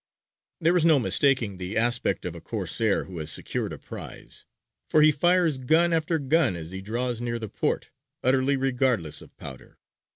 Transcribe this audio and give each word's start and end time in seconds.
There 0.59 0.75
is 0.75 0.83
no 0.83 0.97
mistaking 0.97 1.57
the 1.57 1.77
aspect 1.77 2.25
of 2.25 2.33
a 2.33 2.41
Corsair 2.41 3.03
who 3.03 3.19
has 3.19 3.29
secured 3.29 3.71
a 3.71 3.77
prize: 3.77 4.47
for 4.89 5.03
he 5.03 5.11
fires 5.11 5.59
gun 5.59 5.93
after 5.93 6.17
gun 6.17 6.55
as 6.55 6.71
he 6.71 6.81
draws 6.81 7.21
near 7.21 7.37
the 7.37 7.49
port, 7.49 7.91
utterly 8.23 8.57
regardless 8.57 9.21
of 9.21 9.37
powder. 9.37 9.77